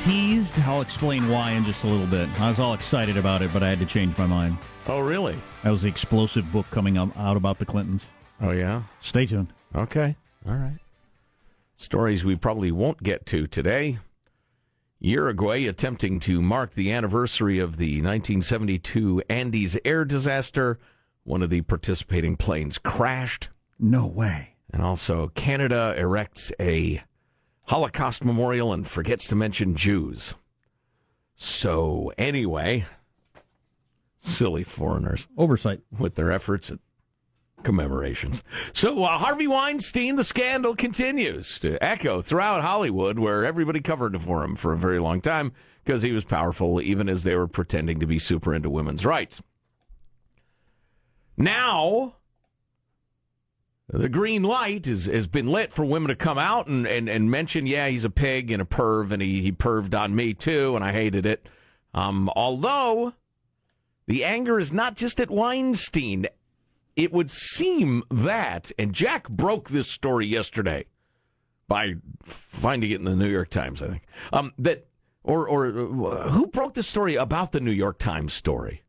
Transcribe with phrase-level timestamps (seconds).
[0.00, 0.60] story I teased.
[0.60, 2.28] I'll explain why in just a little bit.
[2.40, 4.58] I was all excited about it, but I had to change my mind.
[4.86, 5.38] Oh, really?
[5.62, 8.08] That was the explosive book coming out about the Clintons.
[8.40, 8.82] Oh, yeah?
[9.00, 9.52] Stay tuned.
[9.74, 10.16] Okay.
[10.46, 10.78] All right.
[11.76, 13.98] Stories we probably won't get to today.
[14.98, 20.78] Uruguay attempting to mark the anniversary of the 1972 Andes air disaster.
[21.24, 23.48] One of the participating planes crashed.
[23.78, 24.56] No way.
[24.72, 27.02] And also, Canada erects a
[27.70, 30.34] Holocaust memorial and forgets to mention Jews.
[31.36, 32.84] So, anyway,
[34.18, 35.28] silly foreigners.
[35.38, 35.78] Oversight.
[35.96, 36.80] With their efforts at
[37.62, 38.42] commemorations.
[38.72, 44.42] So, uh, Harvey Weinstein, the scandal continues to echo throughout Hollywood, where everybody covered for
[44.42, 45.52] him for a very long time
[45.84, 49.42] because he was powerful, even as they were pretending to be super into women's rights.
[51.36, 52.16] Now,
[53.92, 57.30] the green light is, has been lit for women to come out and, and, and
[57.30, 60.76] mention, yeah, he's a pig and a perv, and he, he perved on me too,
[60.76, 61.48] and I hated it.
[61.92, 63.14] Um, although
[64.10, 66.26] the anger is not just at Weinstein.
[66.96, 70.86] It would seem that, and Jack broke this story yesterday
[71.68, 74.02] by finding it in the New York Times, I think,
[74.32, 74.88] um, that,
[75.22, 78.82] or, or uh, who broke the story about the New York Times story?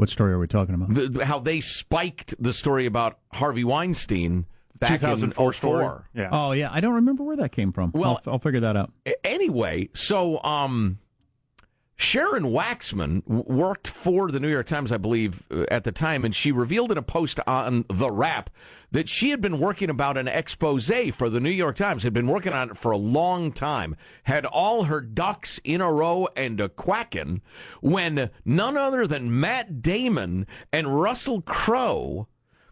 [0.00, 0.94] What story are we talking about?
[0.94, 4.46] The, how they spiked the story about Harvey Weinstein
[4.78, 6.08] back in 04.
[6.14, 6.30] Yeah.
[6.32, 6.70] Oh, yeah.
[6.72, 7.92] I don't remember where that came from.
[7.92, 8.92] Well, I'll, I'll figure that out.
[9.22, 10.98] Anyway, so um,
[12.00, 16.34] Sharon Waxman worked for the New York Times, I believe, uh, at the time, and
[16.34, 18.48] she revealed in a post on The Wrap
[18.90, 22.26] that she had been working about an expose for the New York Times, had been
[22.26, 26.58] working on it for a long time, had all her ducks in a row and
[26.58, 27.42] a quacking,
[27.82, 32.28] when none other than Matt Damon and Russell Crowe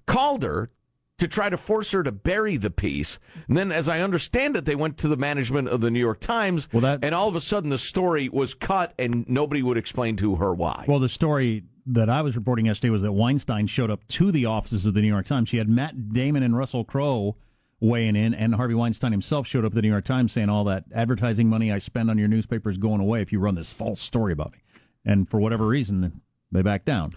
[0.07, 0.71] called her
[1.19, 3.19] to try to force her to bury the piece.
[3.49, 6.21] And then, as I understand it, they went to the management of the New York
[6.21, 9.77] Times, well, that, and all of a sudden the story was cut, and nobody would
[9.77, 10.85] explain to her why.
[10.89, 14.47] Well, the story that I was reporting yesterday was that Weinstein showed up to the
[14.47, 15.49] offices of the New York Times.
[15.49, 17.37] She had Matt Damon and Russell Crowe
[17.81, 20.65] weighing in, and Harvey Weinstein himself showed up at the New York Times saying, "All
[20.65, 23.73] that advertising money I spend on your newspaper is going away if you run this
[23.73, 24.59] false story about me."
[25.05, 26.21] And for whatever reason,
[26.53, 27.15] they backed down.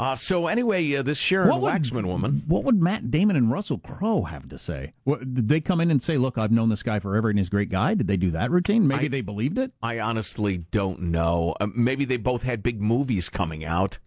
[0.00, 2.42] Uh, so anyway, uh, this Sharon would, Waxman woman.
[2.46, 4.94] What would Matt Damon and Russell Crowe have to say?
[5.04, 7.48] What, did they come in and say, "Look, I've known this guy forever and he's
[7.48, 7.92] a great guy"?
[7.92, 8.88] Did they do that routine?
[8.88, 9.72] Maybe I, they believed it.
[9.82, 11.54] I honestly don't know.
[11.60, 13.98] Uh, maybe they both had big movies coming out,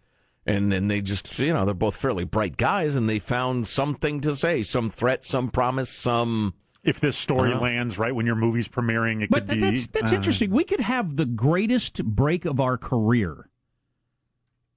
[0.47, 4.19] and and they just you know they're both fairly bright guys, and they found something
[4.21, 8.35] to say, some threat, some promise, some if this story uh, lands right when your
[8.35, 9.99] movie's premiering, it but could that's, be.
[9.99, 10.49] That's uh, interesting.
[10.49, 13.47] We could have the greatest break of our career,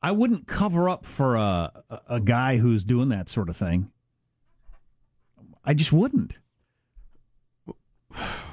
[0.02, 1.72] I wouldn't cover up for a
[2.08, 3.90] a guy who's doing that sort of thing.
[5.64, 6.34] I just wouldn't.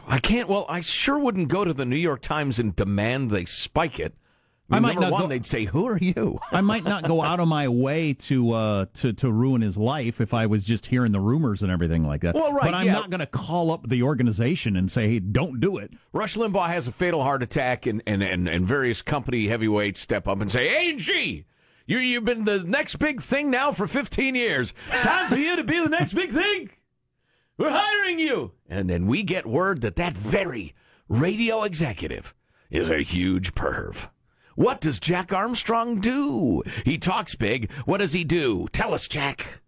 [0.08, 0.50] I can't.
[0.50, 4.16] Well, I sure wouldn't go to the New York Times and demand they spike it.
[4.69, 7.03] I, mean, I might not one, go, they'd say, "Who are you?" I might not
[7.03, 10.63] go out of my way to uh, to to ruin his life if I was
[10.63, 12.34] just hearing the rumors and everything like that.
[12.34, 12.94] Well, right, but I'm yeah.
[12.94, 16.68] not going to call up the organization and say, "Hey, don't do it." Rush Limbaugh
[16.68, 20.50] has a fatal heart attack, and and and, and various company heavyweights step up and
[20.50, 21.46] say, "A.G."
[21.85, 24.73] You, you've been the next big thing now for 15 years.
[24.90, 26.69] It's time for you to be the next big thing.
[27.57, 28.53] We're hiring you.
[28.69, 30.73] And then we get word that that very
[31.09, 32.34] radio executive
[32.72, 34.09] is a huge perv.
[34.56, 36.62] What does Jack Armstrong do?
[36.86, 37.72] He talks big.
[37.86, 38.68] What does he do?
[38.72, 39.62] Tell us, Jack.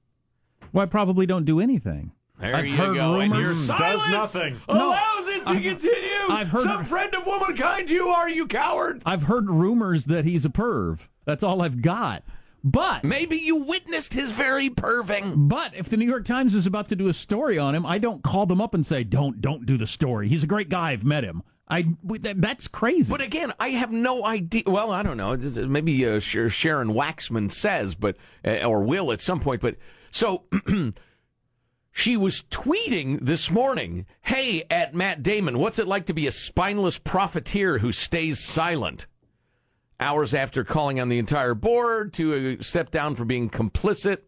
[0.73, 2.11] Well, I probably don't do anything.
[2.39, 3.13] There I've you heard go.
[3.13, 3.31] Rumors.
[3.31, 4.61] And your silence does nothing.
[4.67, 6.29] Allows it to I've, continue.
[6.29, 9.01] I've heard Some friend of womankind you are, you coward.
[9.05, 10.99] I've heard rumors that he's a perv.
[11.23, 12.23] That's all I've got.
[12.63, 15.47] But maybe you witnessed his very perving.
[15.47, 17.99] But if the New York Times is about to do a story on him, I
[17.99, 20.89] don't call them up and say, "Don't, don't do the story." He's a great guy.
[20.91, 21.43] I've met him.
[21.67, 23.09] I that's crazy.
[23.11, 24.63] But again, I have no idea.
[24.67, 25.35] Well, I don't know.
[25.67, 29.61] Maybe uh, Sharon Waxman says, but uh, or will at some point.
[29.61, 29.77] But
[30.11, 30.43] so.
[31.97, 36.31] She was tweeting this morning, Hey, at Matt Damon, what's it like to be a
[36.31, 39.07] spineless profiteer who stays silent?
[39.99, 44.19] hours after calling on the entire board to uh, step down for being complicit.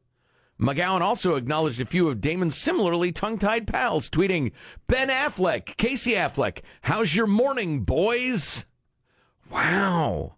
[0.59, 4.51] McGowan also acknowledged a few of Damon's similarly tongue tied pals, tweeting,
[4.88, 8.65] Ben Affleck, Casey Affleck, how's your morning, boys?
[9.51, 10.38] Wow.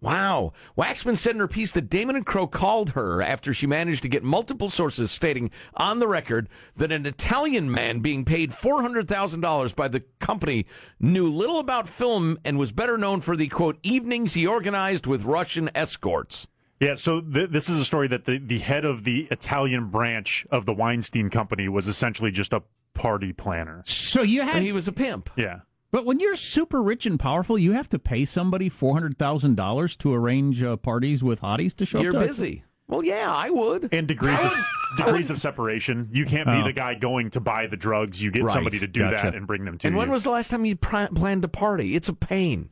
[0.00, 0.54] Wow.
[0.78, 4.08] Waxman said in her piece that Damon and Crowe called her after she managed to
[4.08, 9.88] get multiple sources stating on the record that an Italian man being paid $400,000 by
[9.88, 10.64] the company
[10.98, 15.24] knew little about film and was better known for the quote evenings he organized with
[15.24, 16.46] Russian escorts.
[16.80, 20.46] Yeah, so th- this is a story that the, the head of the Italian branch
[20.50, 22.62] of the Weinstein Company was essentially just a
[22.94, 23.82] party planner.
[23.86, 25.28] So you had he was a pimp.
[25.36, 25.60] Yeah.
[25.92, 29.56] But when you're super rich and powerful, you have to pay somebody four hundred thousand
[29.56, 32.22] dollars to arrange uh, parties with hotties to show You're up.
[32.22, 32.64] to- busy.
[32.88, 33.88] Well, yeah, I would.
[33.92, 34.52] And degrees of
[34.96, 36.08] degrees of separation.
[36.12, 36.64] You can't be Oh.
[36.64, 38.20] the guy going to buy the drugs.
[38.22, 38.52] You get Right.
[38.52, 39.16] somebody to do Gotcha.
[39.26, 40.00] that and bring them to And you.
[40.00, 41.94] And when was the last time you pr- planned a party?
[41.94, 42.68] It's a pain.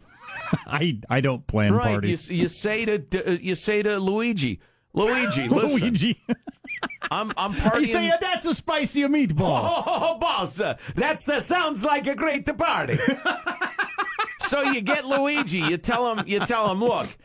[0.67, 1.87] I I don't plan right.
[1.87, 2.31] You, parties.
[2.31, 4.61] you say to uh, you say to Luigi,
[4.93, 6.25] Luigi, listen, Luigi,
[7.11, 7.81] I'm I'm partying.
[7.83, 9.85] you say that's a spicy meatball.
[9.87, 12.99] Oh, boss, uh, that uh, sounds like a great party.
[14.49, 15.59] So you get Luigi.
[15.59, 16.27] You tell him.
[16.27, 16.81] You tell him.
[16.81, 17.17] Look,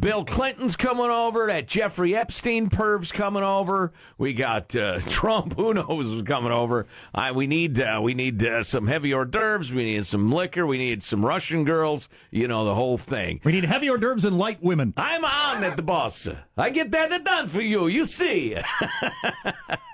[0.00, 1.46] Bill Clinton's coming over.
[1.46, 3.92] That Jeffrey Epstein perv's coming over.
[4.18, 5.56] We got uh, Trump.
[5.56, 6.86] Who knows who's coming over?
[7.14, 9.72] I we need uh, we need uh, some heavy hors d'oeuvres.
[9.72, 10.66] We need some liquor.
[10.66, 12.08] We need some Russian girls.
[12.30, 13.40] You know the whole thing.
[13.44, 14.94] We need heavy hors d'oeuvres and light women.
[14.96, 16.28] I'm on it, the boss.
[16.56, 17.86] I get that done for you.
[17.86, 18.56] You see.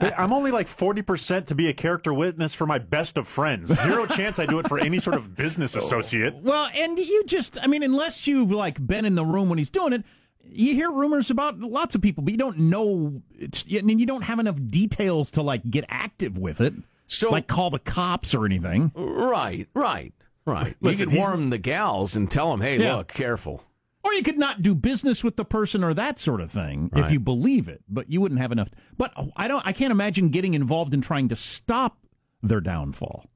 [0.00, 3.68] I'm only like 40% to be a character witness for my best of friends.
[3.82, 6.34] Zero chance I do it for any sort of business associate.
[6.36, 9.70] Well, and you just, I mean, unless you've like been in the room when he's
[9.70, 10.04] doing it,
[10.50, 13.22] you hear rumors about lots of people, but you don't know.
[13.38, 16.74] It's, I mean, you don't have enough details to like get active with it.
[17.06, 18.92] So- like call the cops or anything.
[18.94, 20.12] Right, right,
[20.46, 20.76] right.
[20.80, 22.96] Listen, you could warn the gals and tell them, hey, Yeah.
[22.96, 23.62] look, careful.
[24.04, 27.10] Or you could not do business with the person or that sort of thing if
[27.10, 28.70] you believe it, but you wouldn't have enough.
[28.96, 29.66] But I don't.
[29.66, 31.98] I can't imagine getting involved in trying to stop
[32.42, 33.26] their downfall.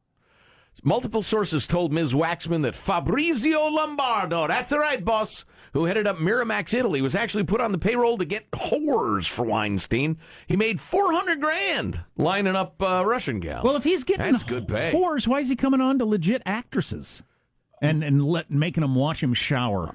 [0.84, 2.12] Multiple sources told Ms.
[2.14, 7.44] Waxman that Fabrizio Lombardo, that's the right boss, who headed up Miramax Italy, was actually
[7.44, 10.18] put on the payroll to get whores for Weinstein.
[10.46, 13.64] He made 400 grand lining up uh, Russian gals.
[13.64, 14.92] Well, if he's getting That's good pay.
[14.92, 17.22] whores, why is he coming on to legit actresses
[17.80, 19.92] and and let making them watch him shower?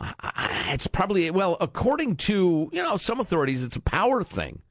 [0.69, 4.61] It's probably, well, according to, you know, some authorities, it's a power thing.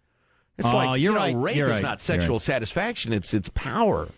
[0.59, 1.37] It's Oh, like, you're you know, right.
[1.37, 1.83] rape You're is right.
[1.83, 2.43] not sexual right.
[2.43, 4.09] satisfaction, it's it's power.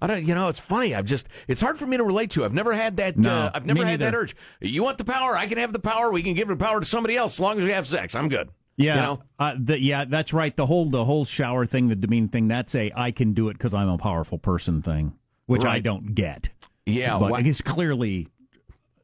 [0.00, 0.94] I don't, you know, it's funny.
[0.94, 2.44] I've just, it's hard for me to relate to.
[2.44, 3.16] I've never had that.
[3.16, 4.36] No, uh, I've never had that urge.
[4.60, 5.36] You want the power?
[5.36, 6.10] I can have the power.
[6.10, 8.14] We can give the power to somebody else as long as we have sex.
[8.14, 8.50] I'm good.
[8.76, 9.22] Yeah, You know?
[9.38, 10.54] uh, the, yeah, that's right.
[10.54, 12.46] The whole the whole shower thing, the demean thing.
[12.46, 15.14] That's a I can do it because I'm a powerful person thing,
[15.46, 16.50] which I don't get.
[16.84, 17.18] Yeah.
[17.18, 18.28] but Wa- I guess clearly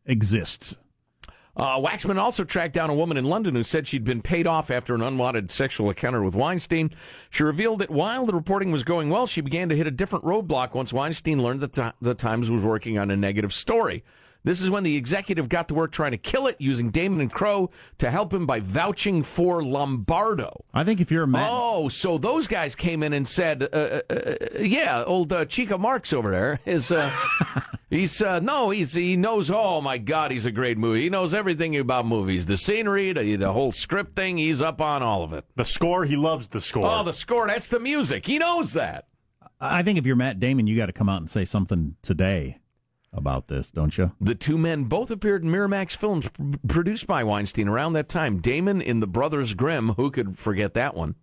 [0.04, 0.76] exists.
[1.54, 4.70] Uh, Waxman also tracked down a woman in London who said she'd been paid off
[4.70, 6.90] after an unwanted sexual encounter with Weinstein.
[7.28, 10.24] She revealed that while the reporting was going well, she began to hit a different
[10.24, 14.02] roadblock once Weinstein learned that the, the Times was working on a negative story.
[14.44, 17.32] This is when the executive got to work trying to kill it, using Damon and
[17.32, 20.64] Crowe to help him by vouching for Lombardo.
[20.74, 23.66] I think if you're a man, Oh, so those guys came in and said, uh,
[23.66, 27.10] uh, uh, "Yeah, old uh, Chica Marx over there is uh,
[27.90, 29.50] he's uh, no, he's he knows.
[29.50, 31.02] Oh my God, he's a great movie.
[31.02, 34.38] He knows everything about movies, the scenery, the, the whole script thing.
[34.38, 35.44] He's up on all of it.
[35.54, 36.86] The score, he loves the score.
[36.86, 38.26] Oh, the score, that's the music.
[38.26, 39.06] He knows that.
[39.60, 42.58] I think if you're Matt Damon, you got to come out and say something today
[43.12, 44.12] about this, don't you?
[44.20, 48.38] The two men both appeared in Miramax films p- produced by Weinstein around that time.
[48.38, 51.16] Damon in The Brothers Grimm, who could forget that one?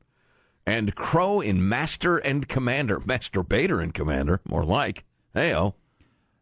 [0.66, 3.00] And Crowe in Master and Commander.
[3.06, 5.04] Master Bader and Commander, more like.
[5.34, 5.76] Hey, oh.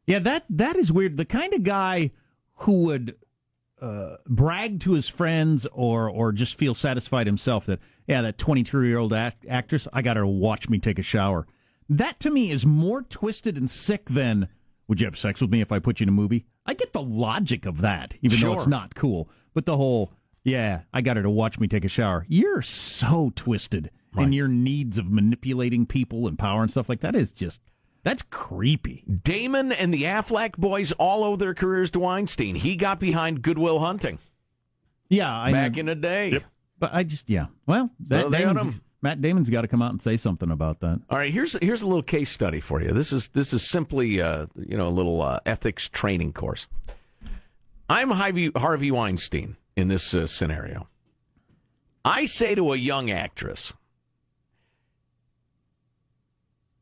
[0.05, 1.17] Yeah, that that is weird.
[1.17, 2.11] The kind of guy
[2.61, 3.15] who would
[3.81, 8.83] uh, brag to his friends or or just feel satisfied himself that yeah, that 22
[8.83, 11.45] year old act- actress, I got her to watch me take a shower.
[11.89, 14.47] That to me is more twisted and sick than
[14.87, 16.45] would you have sex with me if I put you in a movie?
[16.65, 19.29] I get the logic of that, even though it's not cool.
[19.53, 20.11] But the whole
[20.43, 22.25] yeah, I got her to watch me take a shower.
[22.29, 27.15] You're so twisted in your needs of manipulating people and power and stuff like that
[27.15, 27.61] is just
[28.03, 29.03] that's creepy.
[29.23, 32.55] Damon and the Affleck boys all owe their careers to Weinstein.
[32.55, 34.19] He got behind Good Will Hunting
[35.09, 35.81] Yeah, I back know.
[35.81, 36.29] in the day.
[36.31, 36.43] Yep.
[36.79, 37.47] But I just, yeah.
[37.65, 38.81] Well, Matt, So they got Damon's, him.
[39.01, 40.99] Matt Damon's got to come out and say something about that.
[41.09, 42.91] All right, here's here's a little case study for you.
[42.91, 46.67] This is this is simply uh, you know a little uh, ethics training course.
[47.89, 50.89] I'm Harvey, Harvey Weinstein in this uh, scenario.
[52.03, 53.73] I say to a young actress,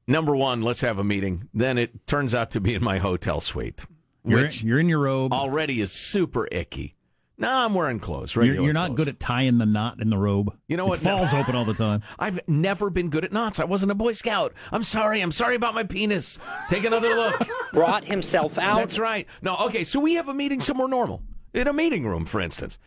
[0.08, 1.50] number one, let's have a meeting.
[1.54, 3.86] Then it turns out to be in my hotel suite,
[4.24, 5.34] You're, which you're in your robe.
[5.34, 6.95] already is super icky.
[7.38, 8.34] No, I'm wearing clothes.
[8.34, 8.98] You're, you're not clothes.
[8.98, 10.56] good at tying the knot in the robe.
[10.70, 11.04] You know It what?
[11.04, 11.18] No.
[11.18, 12.02] falls open all the time.
[12.20, 13.60] I've never been good at knots.
[13.60, 14.54] I wasn't a Boy Scout.
[14.72, 15.20] I'm sorry.
[15.20, 16.38] I'm sorry about my penis.
[16.70, 17.46] Take another look.
[17.74, 18.78] brought himself out.
[18.80, 19.28] That's right.
[19.42, 21.24] No, okay, so we have a meeting somewhere normal,
[21.54, 22.78] in a meeting room, for instance.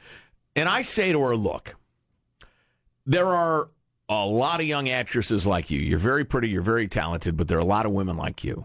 [0.56, 1.76] And I say to her, look,
[3.04, 3.68] there are
[4.08, 5.78] a lot of young actresses like you.
[5.80, 8.64] You're very pretty, you're very talented, but there are a lot of women like you.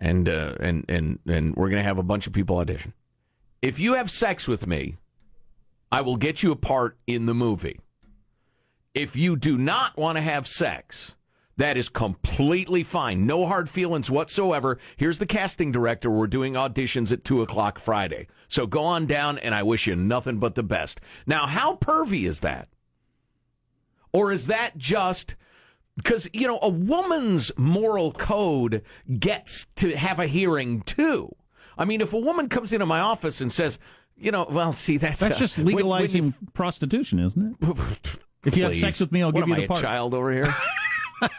[0.00, 2.94] And uh, and and and we're gonna have a bunch of people audition.
[3.60, 4.96] If you have sex with me,
[5.90, 7.80] I will get you a part in the movie.
[8.94, 11.16] If you do not want to have sex,
[11.58, 13.26] That is completely fine.
[13.26, 14.78] No hard feelings whatsoever.
[14.96, 16.08] Here's the casting director.
[16.08, 18.28] We're doing auditions at 2 o'clock Friday.
[18.46, 21.00] So go on down, and I wish you nothing but the best.
[21.26, 22.68] Now, how pervy is that?
[24.12, 25.34] Or is that just
[25.96, 28.82] because, you know, a woman's moral code
[29.18, 31.34] gets to have a hearing too?
[31.78, 33.78] I mean, if a woman comes into my office and says,
[34.16, 38.18] you know, well, see, that's That's uh, just when- when legalizing you- prostitution, isn't it?
[38.44, 39.80] If you have sex with me, I'll What give you the I, part.
[39.80, 40.54] a child over here.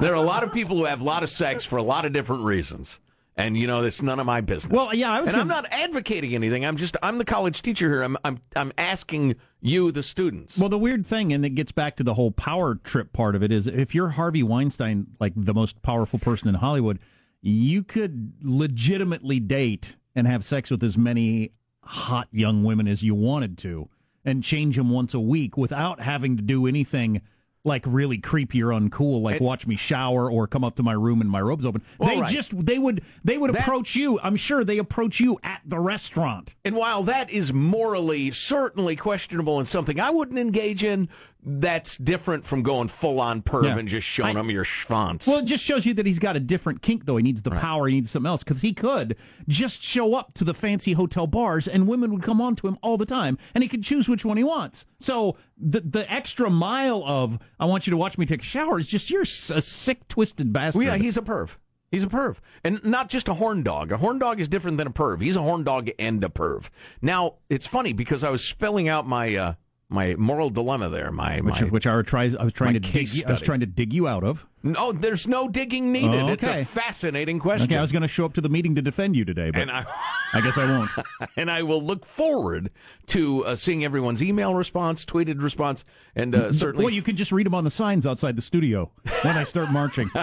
[0.00, 2.04] there are a lot of people who have a lot of sex for a lot
[2.04, 3.00] of different reasons.
[3.36, 4.72] And you know, it's none of my business.
[4.74, 6.64] Well, yeah, I was and I'm not advocating anything.
[6.64, 8.02] I'm just I'm the college teacher here.
[8.02, 10.58] I'm I'm I'm asking you, the students.
[10.58, 13.42] Well, the weird thing, and it gets back to the whole power trip part of
[13.44, 16.98] it, is if you're Harvey Weinstein, like the most powerful person in Hollywood,
[17.40, 21.52] you could legitimately date and have sex with as many
[21.82, 23.88] hot young women as you wanted to
[24.24, 27.22] and change them once a week without having to do anything
[27.64, 31.20] like really creepy or uncool like watch me shower or come up to my room
[31.20, 32.28] and my robe's open they right.
[32.32, 35.78] just they would they would That- approach you i'm sure they approach you at the
[35.78, 41.08] restaurant And while that is morally certainly questionable and something I wouldn't engage in,
[41.44, 43.78] that's different from going full on perv Yeah.
[43.78, 45.26] and just showing I- them your schwanz.
[45.26, 47.16] Well, it just shows you that he's got a different kink, though.
[47.16, 49.16] He needs the power, he needs something else, because he could
[49.46, 52.76] just show up to the fancy hotel bars and women would come on to him
[52.82, 54.84] all the time, and he could choose which one he wants.
[54.98, 58.78] So the the extra mile of, I want you to watch me take a shower
[58.78, 60.78] is just, you're a sick, twisted bastard.
[60.80, 61.56] Well, yeah, he's a perv.
[61.90, 62.36] He's a perv.
[62.64, 63.90] And not just a horn dog.
[63.92, 65.22] A horn dog is different than a perv.
[65.22, 66.68] He's a horn dog and a perv.
[67.00, 69.54] Now, it's funny because I was spelling out my uh,
[69.88, 71.10] my moral dilemma there.
[71.10, 73.60] My, which, my which I, tries, I was trying to dig, you- I was trying
[73.60, 74.46] to dig you out of.
[74.62, 76.24] No, there's no digging needed.
[76.24, 77.68] Oh, It's a fascinating question.
[77.68, 79.70] Okay, I was going to show up to the meeting to defend you today, but
[79.70, 79.86] I
[80.32, 80.90] I guess I won't.
[81.36, 82.70] and I will look forward
[83.06, 85.84] to uh, seeing everyone's email response, tweeted response,
[86.16, 88.90] and uh, certainly Well, you can just read them on the signs outside the studio
[89.22, 90.10] when I start marching.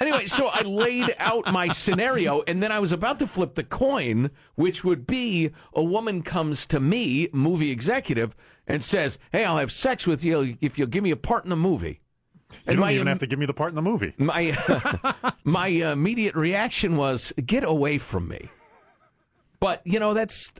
[0.01, 3.65] anyway, so I laid out my scenario and then I was about to flip the
[3.65, 8.35] coin, which would be a woman comes to me, movie executive,
[8.67, 11.51] and says, Hey, I'll have sex with you if you'll give me a part in
[11.51, 12.01] the movie.
[12.67, 14.13] You don't my even have to give me the part in the movie.
[14.19, 14.57] my
[15.45, 18.49] my immediate reaction was get away from me.
[19.61, 20.53] But you know that's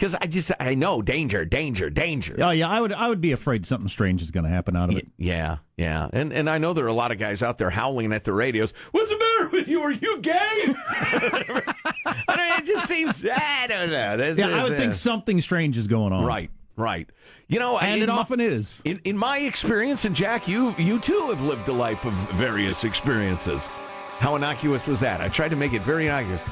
[0.00, 2.34] because I just I know danger, danger, danger.
[2.38, 4.88] Oh yeah, I would I would be afraid something strange is going to happen out
[4.88, 5.06] of it.
[5.18, 8.10] Yeah, yeah, and and I know there are a lot of guys out there howling
[8.14, 8.72] at the radios.
[8.92, 9.82] What's the matter with you?
[9.82, 10.32] Are you gay?
[10.38, 14.16] I mean, it just seems I don't know.
[14.16, 16.24] This Yeah, I would think uh, something strange is going on.
[16.24, 17.08] right, right.
[17.48, 18.80] You know, and it my- often is.
[18.86, 22.84] In, in my experience, and Jack, you you too have lived a life of various
[22.84, 23.68] experiences.
[24.18, 25.20] How innocuous was that?
[25.20, 26.44] I tried to make it very innocuous.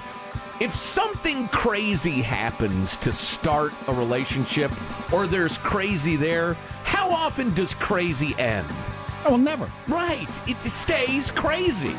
[0.60, 4.72] If something crazy happens to start a relationship,
[5.12, 8.66] or there's crazy there, how often does crazy end?
[9.24, 9.70] Oh, well, never.
[9.86, 11.94] Right, it stays crazy.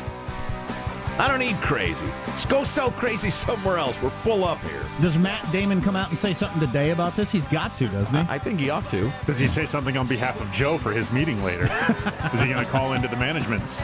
[1.18, 2.06] I don't need crazy.
[2.26, 4.00] Let's go sell crazy somewhere else.
[4.02, 4.84] We're full up here.
[5.00, 7.30] Does Matt Damon come out and say something today about this?
[7.30, 8.30] He's got to, doesn't he?
[8.30, 9.10] I think he ought to.
[9.24, 11.64] Does he say something on behalf of Joe for his meeting later?
[12.34, 13.80] Is he going to call into the management's?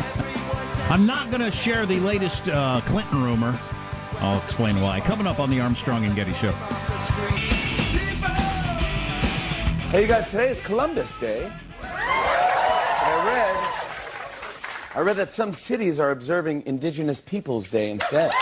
[0.90, 3.58] I'm not going to share the latest uh, Clinton rumor.
[4.20, 5.00] I'll explain why.
[5.00, 6.52] Coming up on the Armstrong and Getty Show.
[9.90, 11.50] Hey, you guys, today is Columbus Day.
[11.82, 18.32] I read, I read that some cities are observing Indigenous Peoples Day instead.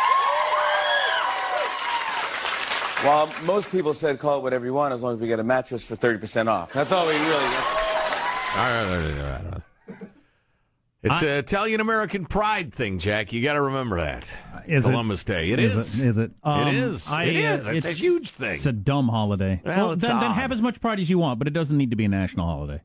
[3.04, 5.45] While most people said call it whatever you want as long as we get a
[5.45, 6.73] mattress for 30% off.
[6.73, 7.64] That's all we really get.
[11.05, 13.33] It's an Italian American pride thing, Jack.
[13.33, 14.35] You got to remember that.
[14.67, 14.89] Is it?
[14.89, 15.51] Columbus Day.
[15.51, 16.01] It is is.
[16.01, 16.31] It, is it?
[16.43, 17.09] Um, it is.
[17.09, 17.69] I, it uh, is.
[17.69, 18.55] It's, a huge thing.
[18.55, 19.61] It's a dumb holiday.
[19.65, 21.91] Well, it's then, then have as much pride as you want, but it doesn't need
[21.91, 22.81] to be a national holiday.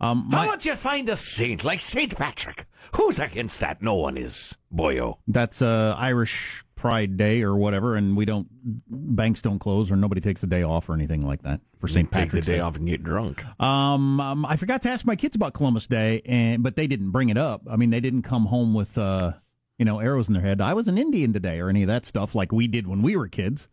[0.00, 2.66] Um, How my- about you find a saint like Saint Patrick?
[2.96, 3.82] Who's against that?
[3.82, 5.18] No one is, boyo.
[5.28, 8.48] that's uh, Irish Pride Day or whatever, and we don't
[8.88, 12.10] banks don't close or nobody takes a day off or anything like that for St.
[12.10, 13.44] Patrick's Take the Patrick's day off and get drunk.
[13.60, 17.10] Um, um, I forgot to ask my kids about Columbus Day, and but they didn't
[17.12, 17.62] bring it up.
[17.70, 19.32] I mean, they didn't come home with uh,
[19.78, 20.60] you know, arrows in their head.
[20.60, 23.16] I was an Indian today, or any of that stuff like we did when we
[23.16, 23.68] were kids.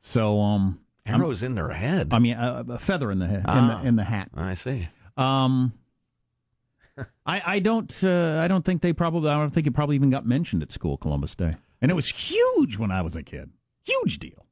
[0.00, 2.12] So, um, Arrows in their head.
[2.12, 3.80] I mean, a, a feather in the head, in, Ah.
[3.82, 4.30] the, in the hat.
[4.34, 4.84] I see.
[5.18, 5.74] Um,
[7.26, 10.10] I I don't uh, I don't think they probably I don't think it probably even
[10.10, 11.54] got mentioned at school Columbus Day,
[11.84, 13.50] and it was huge when I was a kid.
[13.84, 14.46] Huge deal.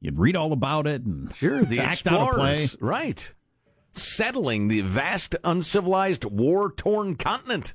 [0.00, 2.62] You'd read all about it and Sure, the act out a play.
[2.62, 2.76] explorers.
[2.80, 3.34] Right.
[3.90, 7.74] settling the vast, uncivilized, war torn continent.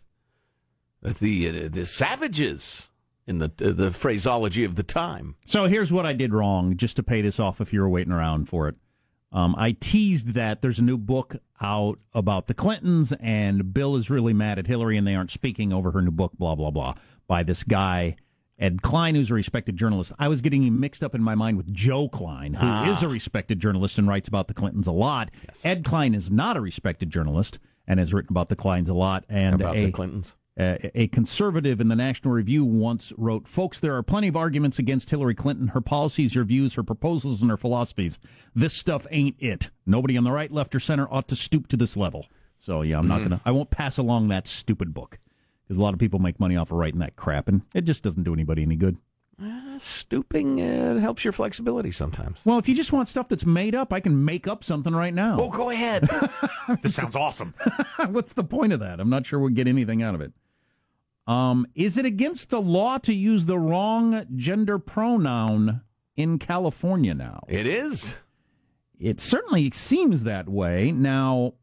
[1.01, 2.89] The, uh, the savages,
[3.27, 5.35] in the, uh, the phraseology of the time.
[5.45, 8.13] So here's what I did wrong, just to pay this off if you were waiting
[8.13, 8.75] around for it.
[9.33, 14.09] Um, I teased that there's a new book out about the Clintons, and Bill is
[14.09, 16.93] really mad at Hillary, and they aren't speaking over her new book, blah, blah, blah,
[17.27, 18.15] by this guy,
[18.59, 20.11] Ed Klein, who's a respected journalist.
[20.19, 22.91] I was getting him mixed up in my mind with Joe Klein, who Ah.
[22.91, 25.31] is a respected journalist and writes about the Clintons a lot.
[25.63, 29.25] Ed Klein is not a respected journalist and has written about the Kleins a lot.
[29.27, 30.35] And About a, the Clintons.
[30.57, 34.77] uh, a conservative in the National Review once wrote, Folks, there are plenty of arguments
[34.79, 38.19] against Hillary Clinton, her policies, her views, her proposals, and her philosophies.
[38.55, 39.71] This stuff ain't it.
[39.87, 42.27] Nobody on the right, left, or center ought to stoop to this level.
[42.59, 45.19] So, yeah, I'm not going to, I won't pass along that stupid book.
[45.63, 48.03] Because a lot of people make money off of writing that crap, and it just
[48.03, 48.97] doesn't do anybody any good.
[49.79, 52.41] Stooping uh, helps your flexibility sometimes.
[52.45, 55.13] Well, if you just want stuff that's made up, I can make up something right
[55.13, 55.37] now.
[55.39, 56.07] Oh, go ahead.
[56.81, 57.53] This sounds awesome.
[58.09, 58.99] What's the point of that?
[59.01, 60.31] I'm not sure we'll get anything out of it.
[61.27, 65.81] Um, is it against the law to use the wrong gender pronoun
[66.15, 67.43] in California now?
[67.49, 68.15] it is.
[68.97, 70.91] It certainly seems that way.
[70.93, 71.55] Now,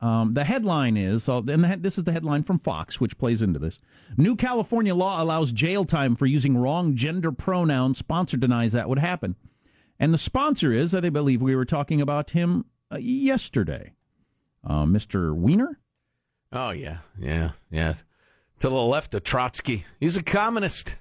[0.00, 3.58] um, the headline is, and the, this is the headline from Fox, which plays into
[3.58, 3.80] this.
[4.16, 7.98] New California law allows jail time for using wrong gender pronouns.
[7.98, 9.34] Sponsor denies that would happen.
[9.98, 13.94] And the sponsor is, I believe we were talking about him uh, yesterday,
[14.64, 15.34] uh, Mr.
[15.34, 15.80] Wiener.
[16.52, 16.98] Oh, yeah.
[17.18, 17.50] Yeah.
[17.70, 17.94] Yeah.
[18.60, 19.84] To the left of Trotsky.
[19.98, 20.94] He's a communist.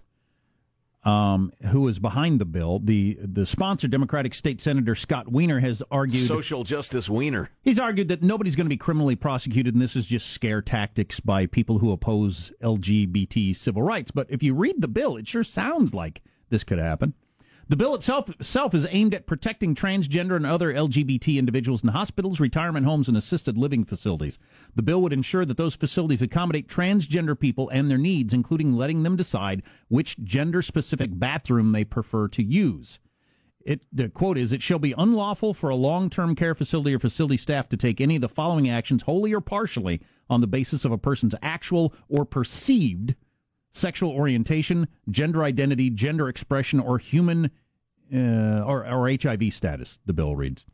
[1.08, 2.80] Um, who is behind the bill.
[2.84, 7.50] The the sponsor, Democratic State Senator Scott Wiener, has argued Social justice wiener.
[7.62, 11.22] he's argued that nobody's going to be criminally prosecuted, and this is just scare tactics
[11.22, 14.12] by people who oppose LGBT civil rights.
[14.12, 17.14] But if you read the bill, it sure sounds like this could happen.
[17.70, 22.40] The bill itself, itself is aimed at protecting transgender and other LGBT individuals in hospitals,
[22.40, 24.40] retirement homes, and assisted living facilities.
[24.76, 29.04] The bill would ensure that those facilities accommodate transgender people and their needs, including letting
[29.04, 33.00] them decide which gender specific bathroom they prefer to use.
[33.66, 37.36] It, the quote is, it shall be unlawful for a long-term care facility or facility
[37.36, 40.00] staff to take any of the following actions wholly or partially
[40.30, 43.16] on the basis of a person's actual or perceived
[43.72, 47.52] sexual orientation, gender identity, gender expression, or human
[48.14, 50.66] uh, or, or HIV status, the bill reads.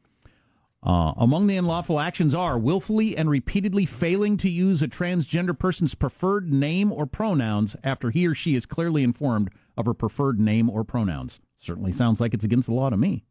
[0.85, 5.95] Uh, among the unlawful actions are willfully and repeatedly failing to use a transgender person's
[5.95, 10.69] preferred name or pronouns after he or she is clearly informed of her preferred name
[10.69, 11.39] or pronouns.
[11.57, 13.23] Certainly sounds like it's against the law to me.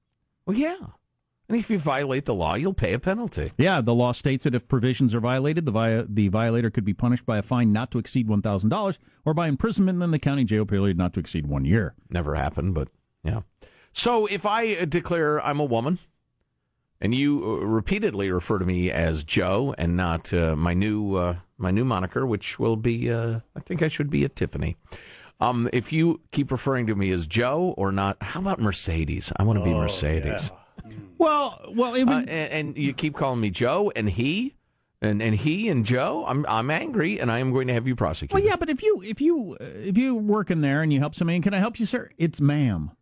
[0.47, 0.77] Well, yeah.
[1.53, 3.51] And if you violate the law, you'll pay a penalty.
[3.59, 6.95] Yeah, the law states that if provisions are violated, the, vi- the violator could be
[6.95, 10.65] punished by a fine not to exceed $1,000 or by imprisonment in the county jail
[10.65, 11.95] period not to exceed one year.
[12.09, 12.89] Never happened, but
[13.23, 13.43] yeah.
[13.93, 15.99] So if I uh, declare I'm a woman,
[17.03, 21.37] and you uh, repeatedly refer to me as Joe and not uh, my new uh,
[21.59, 24.77] my new moniker, which will be uh, I think I should be a Tiffany.
[25.39, 29.31] Um, if you keep referring to me as Joe or not, how about Mercedes?
[29.37, 30.51] I want to be Mercedes.
[31.19, 34.55] Well, well, Uh, and, and you keep calling me Joe and he,
[35.01, 36.25] and, and he and Joe.
[36.27, 38.35] I'm I'm angry, and I am going to have you prosecuted.
[38.35, 41.01] well, yeah, but if you if you uh, if you work in there and you
[41.01, 42.11] help somebody, can I help you, sir?
[42.19, 42.93] It's ma'am.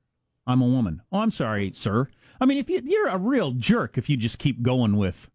[0.46, 1.02] I'm a woman.
[1.12, 2.08] Oh, I'm sorry, sir.
[2.40, 5.30] I mean, if you, you're a real jerk if you just keep going with.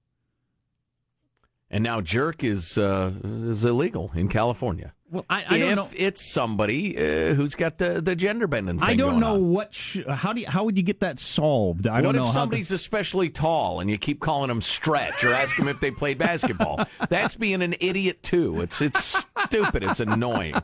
[1.69, 4.94] And now jerk is uh, is illegal in California.
[5.11, 5.89] Well, I, I don't if know.
[5.95, 9.51] it's somebody uh, who's got the, the gender bending thing I don't know on.
[9.51, 9.73] what.
[9.73, 11.85] Sh- how do you, how would you get that solved?
[11.85, 12.25] I what don't if know.
[12.25, 15.79] how to- somebody's especially tall and you keep calling them stretch or ask them if
[15.79, 16.85] they played basketball?
[17.09, 18.61] That's being an idiot too.
[18.61, 19.83] It's it's stupid.
[19.83, 20.55] It's annoying.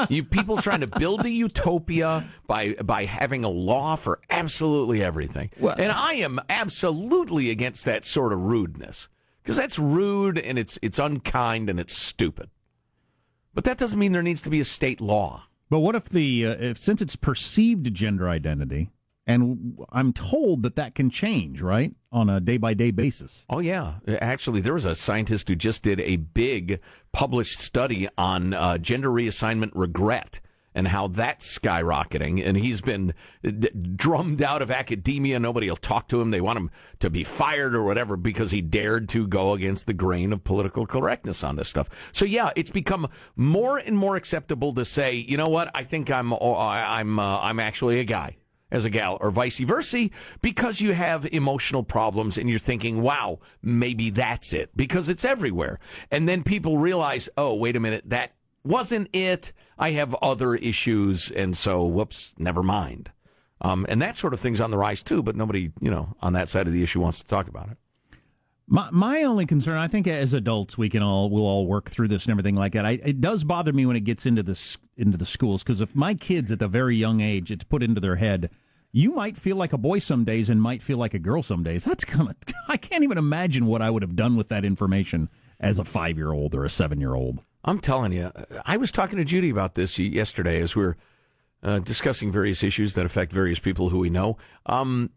[0.00, 0.06] know.
[0.10, 5.50] you people trying to build a utopia by by having a law for absolutely everything.
[5.60, 9.08] and I am absolutely against that sort of rudeness
[9.44, 12.48] because that's rude and it's it's unkind and it's stupid.
[13.52, 15.44] But that doesn't mean there needs to be a state law.
[15.70, 18.90] But what if the uh, if since it's perceived gender identity,
[19.26, 23.46] and I'm told that that can change, right, on a day by day basis.
[23.48, 26.80] Oh yeah, actually, there was a scientist who just did a big
[27.12, 30.40] published study on uh, gender reassignment regret
[30.74, 32.44] and how that's skyrocketing.
[32.44, 35.38] And he's been d- drummed out of academia.
[35.38, 36.30] Nobody will talk to him.
[36.30, 39.94] They want him to be fired or whatever because he dared to go against the
[39.94, 41.88] grain of political correctness on this stuff.
[42.12, 45.70] So yeah, it's become more and more acceptable to say, you know what?
[45.74, 48.36] I think I'm I- I'm uh, I'm actually a guy
[48.70, 50.08] as a gal or vice versa
[50.42, 55.78] because you have emotional problems and you're thinking, wow, maybe that's it because it's everywhere.
[56.10, 58.32] And then people realize, oh, wait a minute, that
[58.64, 59.52] wasn't it.
[59.78, 61.30] I have other issues.
[61.30, 63.10] And so, whoops, never mind.
[63.60, 66.32] Um, and that sort of thing's on the rise too, but nobody, you know, on
[66.34, 67.78] that side of the issue wants to talk about it.
[68.66, 72.08] My my only concern, I think, as adults, we can all we'll all work through
[72.08, 72.86] this and everything like that.
[72.86, 75.94] I, it does bother me when it gets into this into the schools because if
[75.94, 78.50] my kids at the very young age, it's put into their head,
[78.90, 81.62] you might feel like a boy some days and might feel like a girl some
[81.62, 81.84] days.
[81.84, 82.36] That's kind of
[82.68, 85.28] I can't even imagine what I would have done with that information
[85.60, 87.40] as a five year old or a seven year old.
[87.64, 88.30] I'm telling you,
[88.66, 90.96] I was talking to Judy about this yesterday as we are
[91.62, 94.36] uh, discussing various issues that affect various people who we know.
[94.66, 95.10] Um,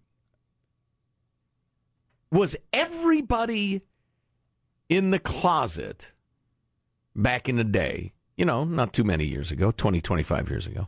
[2.32, 3.82] was everybody
[4.88, 6.14] in the closet
[7.16, 10.88] back in the day, you know, not too many years ago, 20, 25 years ago?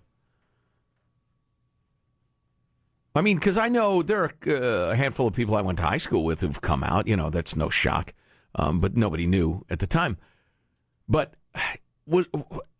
[3.15, 5.83] I mean, because I know there are uh, a handful of people I went to
[5.83, 7.05] high school with who've come out.
[7.05, 8.13] You know, that's no shock,
[8.55, 10.17] um, but nobody knew at the time.
[11.07, 11.33] But
[12.05, 12.25] was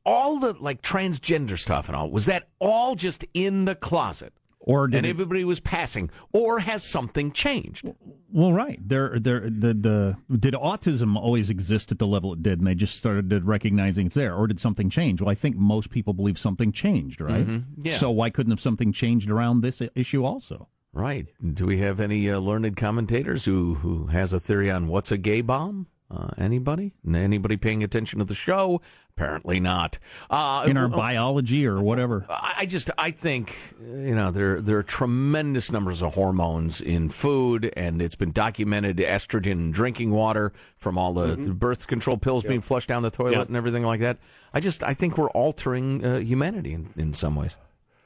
[0.06, 4.34] all the like transgender stuff and all was that all just in the closet?
[4.62, 7.90] Or and everybody was passing, or has something changed?
[8.32, 8.78] Well, right.
[8.86, 12.76] There, there, the, the, did autism always exist at the level it did, and they
[12.76, 15.22] just started recognizing it's there, or did something change?
[15.22, 17.48] Well, I think most people believe something changed, right?
[17.48, 17.82] Mm-hmm.
[17.88, 17.98] Yeah.
[17.98, 20.68] So why couldn't have something changed around this issue also?
[20.92, 21.28] Right.
[21.54, 25.18] Do we have any uh, learned commentators who who has a theory on what's a
[25.18, 25.88] gay bomb?
[26.12, 26.92] Uh, anybody?
[27.08, 28.82] Anybody paying attention to the show?
[29.16, 30.00] Apparently not.
[30.30, 32.26] Uh, In our uh, biology or whatever.
[32.30, 37.10] I I just I think you know there there are tremendous numbers of hormones in
[37.10, 42.44] food, and it's been documented estrogen in drinking water from all the birth control pills
[42.44, 43.48] being flushed down the toilet Yep.
[43.50, 44.18] and everything like that.
[44.54, 47.58] I just I think we're altering uh, humanity in, in some ways.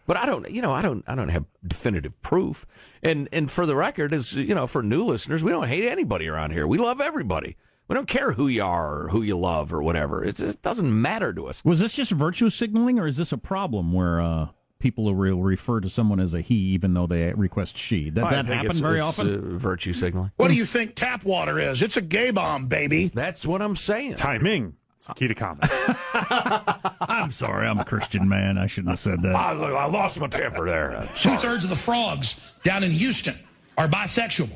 [0.06, 2.66] But I don't, you know, I don't, I don't have definitive proof.
[3.02, 6.28] And and for the record, as you know, for new listeners, we don't hate anybody
[6.28, 6.68] around here.
[6.68, 7.56] We love everybody.
[7.93, 10.23] We don't care who you are or who you love or whatever.
[10.25, 11.63] It's, it doesn't matter to us.
[11.63, 14.47] Was this just virtue signaling, or is this a problem where uh,
[14.79, 18.10] people will refer to someone as a he even though they request she?
[18.10, 19.36] Does I that think happen it's- very it's, often?
[19.36, 20.32] uh, virtue signaling.
[20.38, 21.84] What do you think tap water is?
[21.84, 23.12] It's a gay bomb, baby.
[23.13, 24.15] That's what I'm saying.
[24.15, 24.75] Timing.
[24.97, 25.69] It's the key to comment.
[26.99, 28.58] I'm sorry, I'm a Christian man.
[28.58, 29.36] I shouldn't have said that.
[29.36, 31.08] I, I lost my temper there.
[31.13, 33.38] Two thirds of the frogs down in Houston
[33.77, 34.49] are bisexual.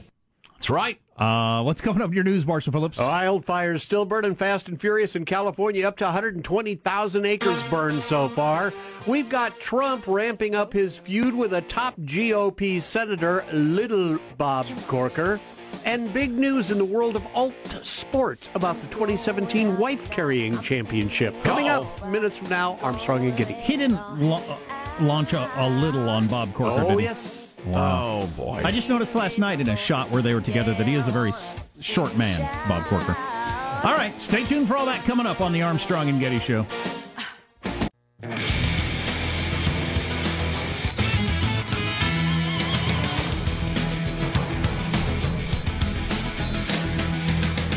[0.54, 1.00] That's right.
[1.18, 2.98] Uh, what's coming up in your news, Marshall Phillips?
[2.98, 8.72] Wildfires still burning fast and furious in California, up to 120,000 acres burned so far.
[9.08, 15.40] We've got Trump ramping up his feud with a top GOP senator, Little Bob Corker.
[15.86, 21.36] And big news in the world of alt sport about the 2017 wife carrying championship.
[21.44, 23.54] Coming up minutes from now, Armstrong and Getty.
[23.54, 24.58] He didn't uh,
[25.02, 27.06] launch a, a little on Bob Corker, Oh, did he?
[27.06, 27.47] yes.
[27.66, 28.16] Wow.
[28.18, 28.62] Oh boy.
[28.64, 31.08] I just noticed last night in a shot where they were together that he is
[31.08, 32.40] a very s- short man,
[32.70, 33.16] Bob Corker.
[33.84, 36.66] All right, stay tuned for all that coming up on the Armstrong and Getty Show.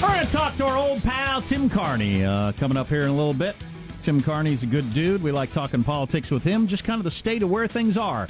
[0.02, 3.14] All right, talk to our old pal Tim Carney uh, coming up here in a
[3.14, 3.54] little bit.
[4.02, 5.22] Tim Carney's a good dude.
[5.22, 8.26] We like talking politics with him, just kind of the state of where things are.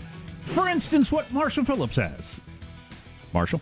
[0.50, 2.40] For instance, what Marshall Phillips has.
[3.32, 3.60] Marshall?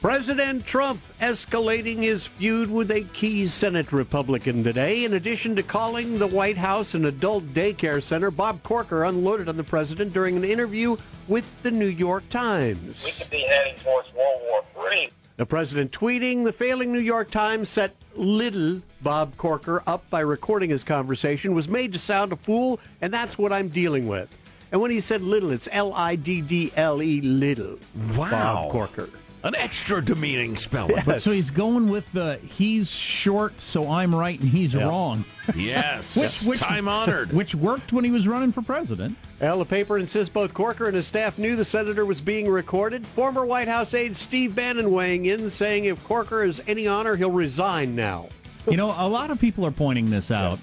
[0.00, 5.04] President Trump escalating his feud with a key Senate Republican today.
[5.04, 9.56] In addition to calling the White House an adult daycare center, Bob Corker unloaded on
[9.56, 10.96] the president during an interview
[11.26, 13.04] with the New York Times.
[13.04, 15.10] we could be heading towards World War III.
[15.36, 20.70] The president tweeting the failing New York Times set little Bob Corker up by recording
[20.70, 24.28] his conversation, was made to sound a fool, and that's what I'm dealing with.
[24.74, 27.78] And when he said little, it's L I D D L E little.
[28.16, 28.28] Wow.
[28.28, 29.08] Bob Corker.
[29.44, 31.00] An extra demeaning spelling.
[31.06, 31.22] Yes.
[31.22, 35.24] So he's going with the he's short, so I'm right and he's wrong.
[35.54, 36.16] Yes.
[36.42, 37.32] Which- which- time honored.
[37.32, 39.16] Which worked when he was running for president.
[39.40, 43.06] Well, the paper insists both Corker and his staff knew the senator was being recorded.
[43.06, 47.30] Former White House aide Steve Bannon weighing in, saying if Corker is any honor, he'll
[47.30, 48.26] resign now.
[48.68, 50.58] You know, a lot of people are pointing this out.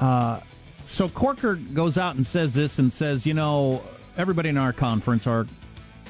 [0.00, 0.38] Uh,
[0.84, 3.82] so Corker goes out and says this and says, you know,
[4.16, 5.46] everybody in our conference, our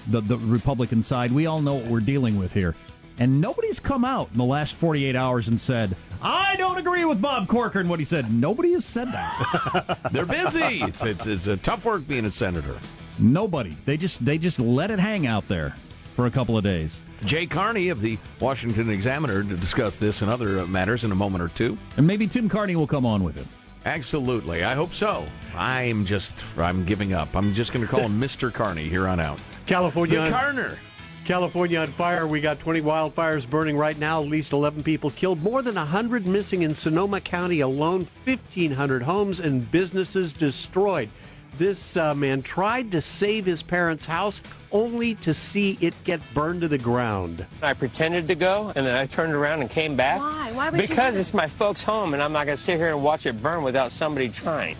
[0.08, 2.74] the, the Republican side, we all know what we're dealing with here.
[3.18, 7.22] And nobody's come out in the last 48 hours and said, I don't agree with
[7.22, 8.32] Bob Corker and what he said.
[8.32, 9.98] Nobody has said that.
[10.12, 10.82] They're busy.
[10.82, 12.76] It's, it's, it's a tough work being a senator.
[13.18, 13.76] Nobody.
[13.84, 15.70] They just they just let it hang out there
[16.14, 17.04] for a couple of days.
[17.24, 21.42] Jay Carney of the Washington Examiner to discuss this and other matters in a moment
[21.42, 21.78] or two.
[21.96, 23.48] And maybe Tim Carney will come on with him.
[23.84, 24.64] Absolutely.
[24.64, 25.26] I hope so.
[25.56, 27.34] I'm just, I'm giving up.
[27.34, 28.52] I'm just going to call him Mr.
[28.52, 29.40] Carney here on out.
[29.66, 30.78] California The Carner.
[31.24, 32.26] California on fire.
[32.26, 34.22] We got 20 wildfires burning right now.
[34.22, 35.42] At least 11 people killed.
[35.42, 38.06] More than 100 missing in Sonoma County alone.
[38.24, 41.08] 1,500 homes and businesses destroyed.
[41.56, 44.40] This uh, man tried to save his parents' house
[44.72, 47.46] only to see it get burned to the ground.
[47.62, 50.18] I pretended to go, and then I turned around and came back.
[50.20, 50.50] Why?
[50.52, 51.20] Why would Because do that?
[51.20, 53.62] it's my folks' home, and I'm not going to sit here and watch it burn
[53.62, 54.76] without somebody trying.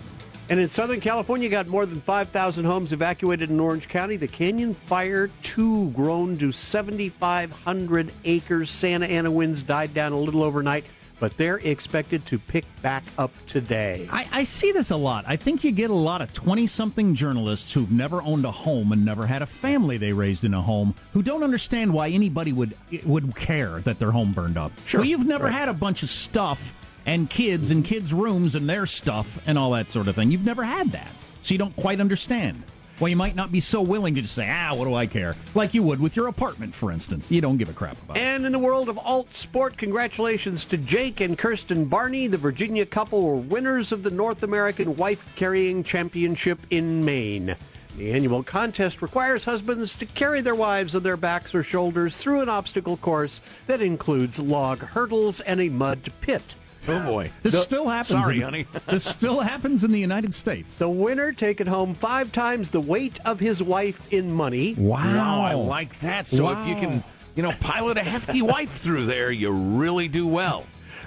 [0.51, 4.17] And in Southern California, got more than 5,000 homes evacuated in Orange County.
[4.17, 8.71] The Canyon Fire 2 grown to 7,500 acres.
[8.71, 10.85] Santa Ana winds died down a little overnight,
[11.21, 14.09] but they're expected to pick back up today.
[14.11, 15.25] I, I see this a lot.
[15.27, 18.93] I think you get a lot of 20 something journalists who've never owned a home
[18.93, 22.53] and never had a family they raised in a home who don't understand why anybody
[22.53, 24.73] would would care that their home burned up.
[24.87, 25.01] Sure.
[25.01, 26.75] Well, you've never had a bunch of stuff
[27.07, 30.31] and kids and kids' rooms and their stuff and all that sort of thing.
[30.31, 31.11] You've never had that.
[31.43, 32.63] So you don't quite understand.
[33.01, 35.35] Well, you might not be so willing to just say, ah, what do I care?
[35.55, 37.31] Like you would with your apartment, for instance.
[37.31, 38.21] You don't give a crap about it.
[38.21, 42.29] And in the world of alt sport, congratulations to Jake and Kirsten Barney.
[42.29, 47.57] The Virginia couple were winners of the North American Wife Carrying Championship in Maine.
[47.97, 52.41] The annual contest requires husbands to carry their wives on their backs or shoulders through
[52.43, 56.55] an obstacle course that includes log hurdles and a mud pit.
[56.87, 57.31] Oh boy.
[57.43, 58.21] This still happens.
[58.21, 58.67] Sorry, in, honey.
[58.87, 60.79] this still happens in the United States.
[60.79, 64.75] The winner taking home five times the weight of his wife in money.
[64.75, 66.27] Wow, I like that.
[66.29, 67.03] So if you can,
[67.35, 70.65] you know, pilot a hefty wife through there, you really do well.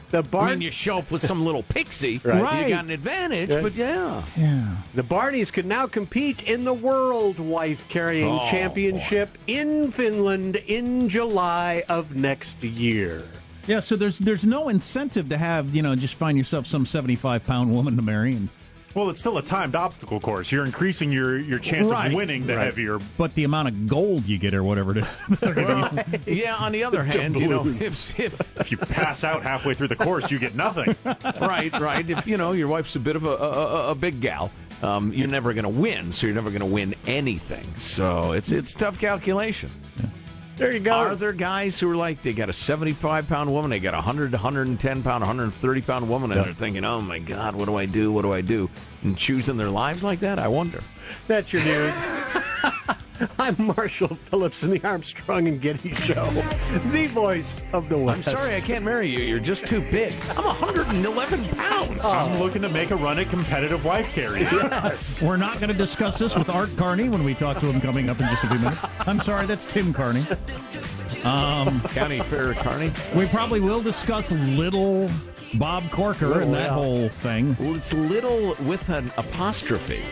[0.09, 2.63] The I Bar- mean, you show up with some little pixie, Right.
[2.63, 3.61] you got an advantage, Yeah.
[3.61, 4.23] but yeah.
[4.37, 4.77] Yeah.
[4.95, 11.09] The Barneys can now compete in the World Wife Carrying Oh, Championship in Finland in
[11.09, 13.23] July of next year.
[13.67, 17.45] Yeah, so there's there's no incentive to have, you know, just find yourself some 75
[17.45, 18.32] pound woman to marry.
[18.32, 18.47] And,
[18.95, 20.51] Well, it's still a timed obstacle course.
[20.51, 22.08] You're increasing your, your chance Right.
[22.10, 22.65] of winning the Right.
[22.65, 22.97] heavier.
[23.17, 25.21] but the amount of gold you get or whatever it is.
[26.25, 29.89] Yeah, on the other hand, you know, if, if If you pass out halfway through
[29.89, 30.95] the course, you get nothing.
[31.41, 34.21] right, right, if you know your wife's a bit of a a, a, a big
[34.21, 34.49] gal,
[34.82, 36.12] um, you're never going to win.
[36.13, 37.65] So you're never going to win anything.
[37.75, 39.69] So it's it's tough calculation.
[40.58, 40.96] There you go.
[40.96, 43.98] Are there guys who are like they got a 75 pound woman, they got a
[43.98, 47.86] 100, 110 pound, 130 pound woman, and they're thinking, oh my god, what do I
[47.86, 48.12] do?
[48.12, 48.67] What do I do?
[49.04, 50.82] And choosing their lives like that, I wonder.
[51.28, 51.96] That's your news.
[53.39, 56.25] I'm Marshall Phillips in the Armstrong and Getty Show,
[56.91, 58.27] the voice of the West.
[58.27, 59.19] I'm sorry, I can't marry you.
[59.19, 60.13] You're just too big.
[60.36, 62.06] I'm 111 pounds.
[62.06, 64.45] I'm looking to make a run at competitive wife carrying.
[65.21, 68.10] We're not going to discuss this with Art Carney when we talk to him coming
[68.10, 68.80] up in just a few minutes.
[68.99, 70.25] I'm sorry, that's Tim Carney.
[71.23, 72.91] Um, County Fair Carney.
[73.15, 75.10] We probably will discuss little
[75.56, 76.73] Bob Corker and that yeah.
[76.73, 77.56] whole thing.
[77.60, 80.03] Well, it's little with an apostrophe,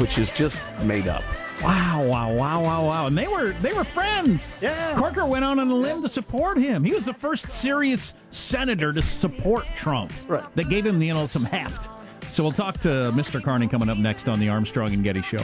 [0.00, 1.24] which is just made up.
[1.62, 3.06] Wow, wow, wow, wow, wow.
[3.06, 4.52] And they were they were friends.
[4.60, 4.94] Yeah.
[4.98, 6.84] Corker went on on a limb to support him.
[6.84, 10.12] He was the first serious senator to support Trump.
[10.28, 10.44] Right.
[10.56, 11.88] That gave him, you know, some heft.
[12.32, 13.42] So we'll talk to Mr.
[13.42, 15.38] Carney coming up next on the Armstrong and Getty Show.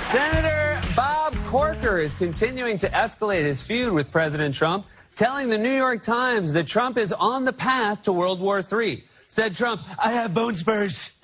[0.00, 5.76] Senator Bob Corker is continuing to escalate his feud with President Trump, telling the New
[5.76, 9.04] York Times that Trump is on the path to World War III.
[9.26, 11.17] Said Trump, I have bone spurs.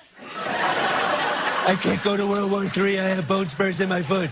[1.66, 3.00] I can't go to World War III.
[3.00, 4.31] I have bone spurs in my foot.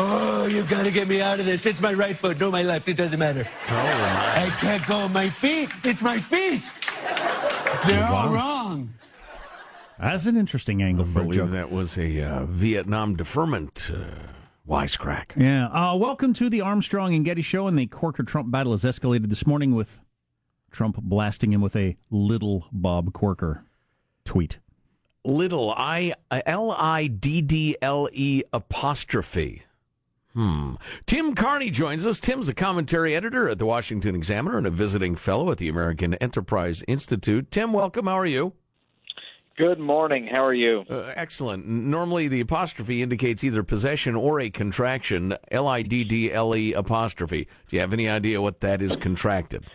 [0.00, 1.66] Oh, you've got to get me out of this.
[1.66, 2.88] It's my right foot, no my left.
[2.88, 3.48] It doesn't matter.
[3.68, 4.44] Oh, my.
[4.44, 5.70] I can't go on my feet.
[5.82, 6.70] It's my feet.
[7.86, 8.94] They're all wrong.
[9.98, 11.50] That's an interesting angle I for a believe joke.
[11.50, 14.04] that was a uh, Vietnam deferment uh,
[14.68, 15.36] wisecrack.
[15.36, 15.66] Yeah.
[15.66, 17.66] Uh, welcome to the Armstrong and Getty Show.
[17.66, 19.98] And the Corker Trump battle has escalated this morning with
[20.70, 23.64] Trump blasting him with a little Bob Corker
[24.24, 24.58] tweet.
[25.28, 29.64] Little I L I D D L E apostrophe.
[30.32, 30.76] Hmm.
[31.04, 32.18] Tim Carney joins us.
[32.18, 36.14] Tim's the commentary editor at the Washington Examiner and a visiting fellow at the American
[36.14, 37.50] Enterprise Institute.
[37.50, 38.06] Tim, welcome.
[38.06, 38.54] How are you?
[39.58, 40.28] Good morning.
[40.32, 40.86] How are you?
[40.88, 41.66] Uh, excellent.
[41.66, 45.34] Normally, the apostrophe indicates either possession or a contraction.
[45.50, 47.46] L I D D L E apostrophe.
[47.68, 49.66] Do you have any idea what that is contracted?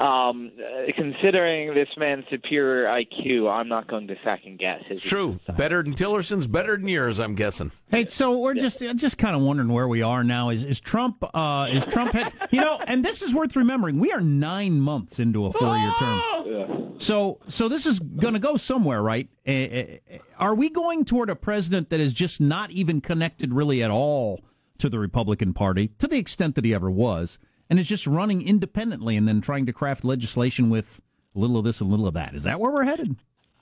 [0.00, 5.02] Um, uh, considering this man's superior IQ, I'm not going to second guess his.
[5.02, 5.40] True.
[5.56, 7.72] Better than Tillerson's, better than yours, I'm guessing.
[7.90, 10.50] Hey, so we're just just kind of wondering where we are now.
[10.50, 11.24] Is is Trump?
[11.34, 12.12] Uh, is Trump?
[12.12, 13.98] Had, you know, and this is worth remembering.
[13.98, 16.94] We are nine months into a four year term.
[16.98, 19.28] So so this is going to go somewhere, right?
[19.46, 19.84] Uh, uh,
[20.38, 24.42] are we going toward a president that is just not even connected really at all
[24.78, 28.42] to the Republican Party, to the extent that he ever was, and it's just running
[28.42, 31.00] independently and then trying to craft legislation with
[31.34, 32.34] a little of this and a little of that?
[32.34, 33.16] Is that where we're headed?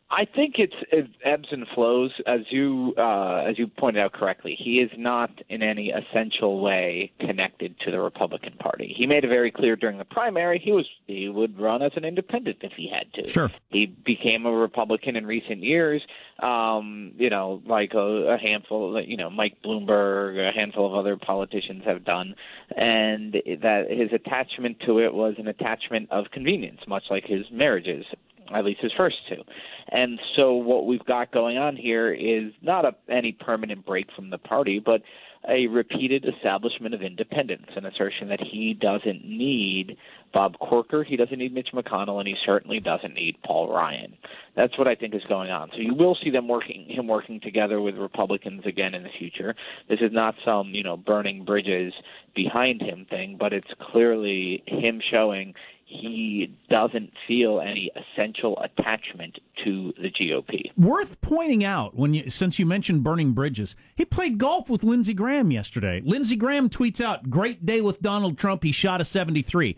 [0.08, 4.56] I think it's it ebbs and flows, as you uh, as you pointed out correctly.
[4.56, 8.94] He is not in any essential way connected to the Republican Party.
[8.96, 12.04] He made it very clear during the primary he was he would run as an
[12.04, 13.28] independent if he had to.
[13.28, 13.50] Sure.
[13.70, 16.02] He became a Republican in recent years.
[16.40, 21.16] Um, you know, like a, a handful, you know, Mike Bloomberg, a handful of other
[21.16, 22.36] politicians have done,
[22.76, 28.04] and that his attachment to it was an attachment of convenience, much like his marriages
[28.54, 29.42] at least his first two.
[29.88, 34.30] And so what we've got going on here is not a, any permanent break from
[34.30, 35.02] the party, but
[35.48, 39.96] a repeated establishment of independence, an assertion that he doesn't need
[40.34, 44.16] Bob Corker, he doesn't need Mitch McConnell, and he certainly doesn't need Paul Ryan.
[44.56, 45.70] That's what I think is going on.
[45.70, 49.54] So you will see them working, him working together with Republicans again in the future.
[49.88, 51.92] This is not some, you know, burning bridges
[52.34, 55.54] behind him thing, but it's clearly him showing
[55.86, 60.72] he doesn't feel any essential attachment to the GOP.
[60.76, 65.14] Worth pointing out when you, since you mentioned burning bridges, he played golf with Lindsey
[65.14, 66.02] Graham yesterday.
[66.04, 68.64] Lindsey Graham tweets out, "Great day with Donald Trump.
[68.64, 69.76] He shot a 73."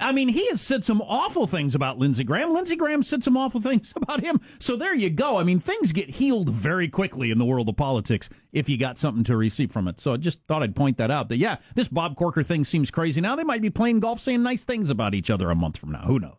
[0.00, 2.52] I mean, he has said some awful things about Lindsey Graham.
[2.52, 4.40] Lindsey Graham said some awful things about him.
[4.58, 5.38] So there you go.
[5.38, 8.98] I mean, things get healed very quickly in the world of politics if you got
[8.98, 10.00] something to receive from it.
[10.00, 11.28] So I just thought I'd point that out.
[11.28, 13.36] That yeah, this Bob Corker thing seems crazy now.
[13.36, 16.02] They might be playing golf, saying nice things about each other a month from now.
[16.02, 16.36] Who knows?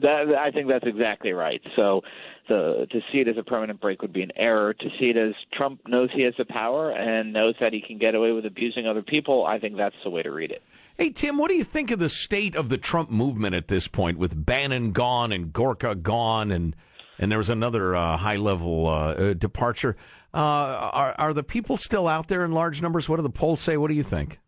[0.00, 1.60] That, I think that's exactly right.
[1.76, 2.02] So,
[2.48, 4.72] the, to see it as a permanent break would be an error.
[4.72, 7.98] To see it as Trump knows he has the power and knows that he can
[7.98, 10.62] get away with abusing other people, I think that's the way to read it.
[11.00, 13.88] Hey, Tim, what do you think of the state of the Trump movement at this
[13.88, 16.76] point with Bannon gone and Gorka gone and
[17.18, 19.96] and there was another uh, high level uh, uh, departure?
[20.34, 23.08] Uh, are, are the people still out there in large numbers?
[23.08, 23.78] What do the polls say?
[23.78, 24.40] What do you think?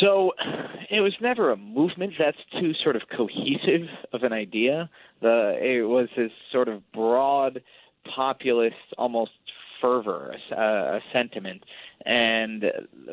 [0.00, 0.32] So
[0.90, 4.90] it was never a movement that's too sort of cohesive of an idea.
[5.22, 7.62] The it was this sort of broad
[8.12, 9.30] populist, almost
[9.80, 11.64] fervor, a, a sentiment.
[12.04, 12.64] And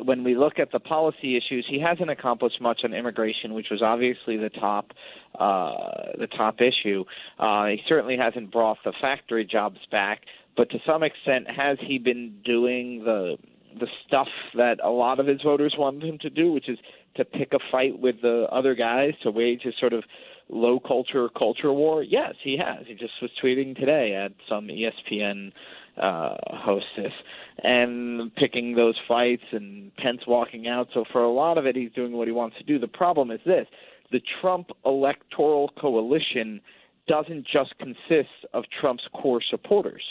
[0.02, 3.82] when we look at the policy issues, he hasn't accomplished much on immigration, which was
[3.82, 4.92] obviously the top
[5.38, 7.04] uh, the top issue.
[7.38, 10.22] Uh, he certainly hasn't brought the factory jobs back,
[10.56, 13.36] but to some extent, has he been doing the
[13.78, 16.78] the stuff that a lot of his voters wanted him to do, which is
[17.16, 20.04] to pick a fight with the other guys, to wage a sort of
[20.48, 22.02] low culture culture war?
[22.02, 22.86] Yes, he has.
[22.86, 25.52] He just was tweeting today at some ESPN
[26.00, 27.12] uh, hostess
[27.64, 30.88] and picking those fights and Pence walking out.
[30.94, 32.78] So for a lot of it, he's doing what he wants to do.
[32.78, 33.66] The problem is this
[34.10, 36.60] the Trump electoral coalition
[37.06, 40.02] doesn't just consist of Trump's core supporters.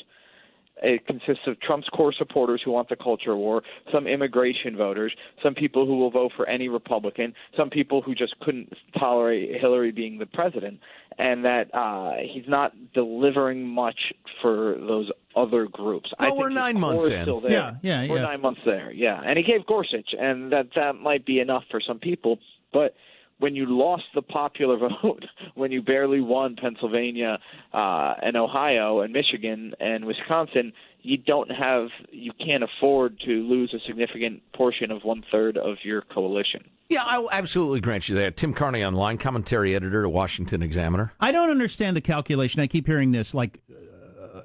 [0.82, 5.56] It consists of Trump's core supporters who want the culture war, some immigration voters, some
[5.56, 10.20] people who will vote for any Republican, some people who just couldn't tolerate Hillary being
[10.20, 10.80] the president,
[11.18, 16.12] and that uh, he's not delivering much for those other groups.
[16.20, 17.24] Well, I think we're nine months in.
[17.24, 17.52] Still there.
[17.52, 18.24] Yeah, yeah, We're yeah.
[18.24, 18.92] nine months there.
[18.92, 22.40] Yeah, and he gave Gorsuch, and that that might be enough for some people,
[22.72, 22.96] but
[23.40, 27.40] when you lost the popular vote, when you barely won Pennsylvania
[27.74, 33.74] uh, and Ohio and Michigan and Wisconsin, you don't have, you can't afford to lose
[33.74, 36.64] a significant portion of one third of your coalition.
[36.90, 38.38] Yeah, I will absolutely grant you that.
[38.38, 41.14] Tim Carney online, commentary editor at Washington Examiner.
[41.20, 42.62] I don't understand the calculation.
[42.62, 44.42] I keep hearing this, like, uh,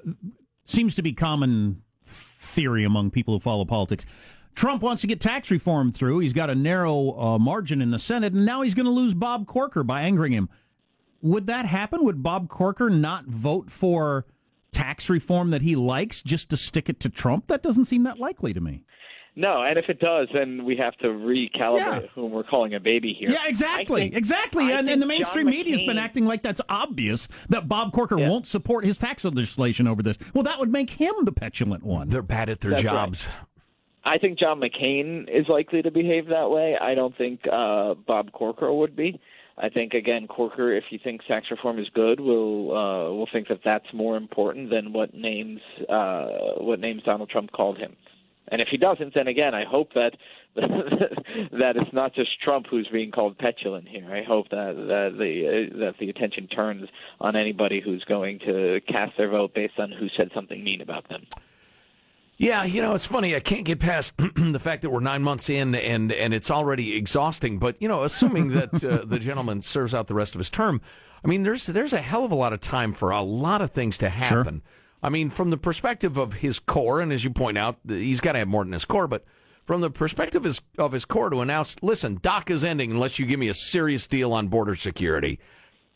[0.63, 4.05] seems to be common theory among people who follow politics.
[4.55, 6.19] Trump wants to get tax reform through.
[6.19, 9.13] He's got a narrow uh, margin in the Senate, and now he's going to lose
[9.13, 10.49] Bob Corker by angering him.
[11.21, 12.03] Would that happen?
[12.03, 14.25] Would Bob Corker not vote for
[14.71, 17.47] tax reform that he likes just to stick it to Trump?
[17.47, 18.83] That doesn't seem that likely to me.
[19.35, 21.99] No, and if it does, then we have to recalibrate Yeah.
[22.13, 23.31] whom we're calling a baby here.
[23.31, 24.71] Yeah, exactly, think- exactly.
[24.71, 28.29] And, and the mainstream media's been acting like that's obvious that Bob Corker Yeah.
[28.29, 30.19] won't support his tax legislation over this.
[30.35, 32.09] Well, that would make him the petulant one.
[32.09, 33.29] They're bad at their That's right.
[34.05, 36.77] I think John McCain is likely to behave that way.
[36.79, 39.19] I don't think uh, Bob Corker would be.
[39.57, 43.47] I think again, Corker, if you think tax reform is good, will uh, will think
[43.49, 46.27] that that's more important than what names uh,
[46.57, 47.95] what names Donald Trump called him.
[48.49, 50.17] And if he doesn't, then again, I hope that
[50.55, 54.11] that it's not just Trump who's being called petulant here.
[54.11, 56.89] I hope that that the uh, that the attention turns
[57.21, 61.07] on anybody who's going to cast their vote based on who said something mean about
[61.09, 61.25] them.
[62.37, 63.35] Yeah, you know, it's funny.
[63.35, 66.95] I can't get past the fact that we're nine months in and, and it's already
[66.95, 67.59] exhausting.
[67.59, 70.81] But, you know, assuming that uh, the gentleman serves out the rest of his term,
[71.23, 73.71] I mean, there's there's a hell of a lot of time for a lot of
[73.71, 74.61] things to happen.
[75.01, 78.33] I mean, from the perspective of his core, and as you point out, he's got
[78.33, 79.25] to have more than his core, but
[79.65, 83.19] from the perspective of his, of his core to announce, listen, DACA is ending unless
[83.19, 85.39] you give me a serious deal on border security.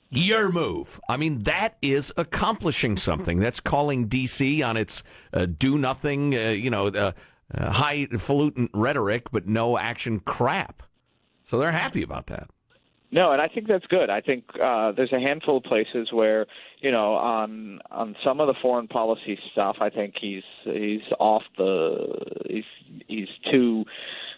[0.10, 1.00] Your move.
[1.10, 3.40] I mean, that is accomplishing something.
[3.40, 4.62] That's calling D.C.
[4.64, 5.04] on its
[5.34, 7.12] uh, do nothing, uh, you know, uh,
[7.54, 10.84] uh, highfalutin rhetoric, but no action crap.
[11.44, 12.50] So they're happy about that.
[13.10, 14.10] No, and I think that's good.
[14.10, 16.46] I think uh, there's a handful of places where
[16.82, 19.78] you know on on some of the foreign policy stuff.
[19.80, 22.66] I think he's he's off the he's
[23.08, 23.86] he's too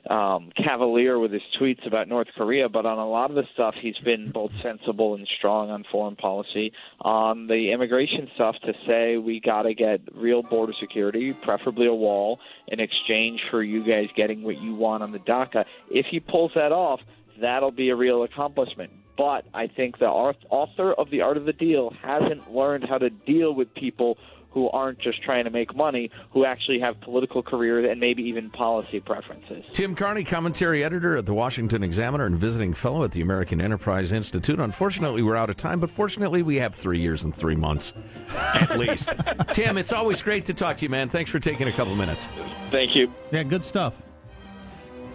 [0.10, 2.70] um, cavalier with his tweets about North Korea.
[2.70, 6.16] But on a lot of the stuff, he's been both sensible and strong on foreign
[6.16, 6.74] policy.
[7.02, 11.94] On the immigration stuff, to say we got to get real border security, preferably a
[11.94, 15.66] wall, in exchange for you guys getting what you want on the DACA.
[15.90, 17.02] If he pulls that off
[17.42, 18.92] that'll be a real accomplishment.
[19.18, 23.10] But I think the author of The Art of the Deal hasn't learned how to
[23.10, 24.18] deal with people
[24.52, 28.50] who aren't just trying to make money, who actually have political careers and maybe even
[28.50, 29.64] policy preferences.
[29.72, 34.12] Tim Carney, commentary editor at the Washington Examiner and visiting fellow at the American Enterprise
[34.12, 34.60] Institute.
[34.60, 37.94] Unfortunately, we're out of time, but fortunately, we have three years and three months
[38.36, 39.10] at least.
[39.54, 41.10] Tim, it's always great to talk to you, man.
[41.10, 42.26] Thanks for taking a couple minutes.
[42.72, 43.14] Thank you.
[43.32, 44.02] Yeah, good stuff.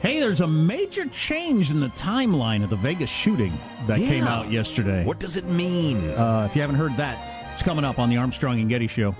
[0.00, 3.52] Hey, there's a major change in the timeline of the Vegas shooting
[3.86, 4.06] that Yeah.
[4.08, 5.02] came out yesterday.
[5.02, 6.10] What does it mean?
[6.10, 9.14] Uh, if you haven't heard that, it's coming up on the Armstrong and Getty Show.